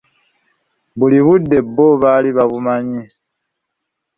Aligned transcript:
Buli 0.97 1.19
budde 1.25 1.57
bbo 1.65 1.85
bali 2.01 2.29
babumanyi. 2.37 3.01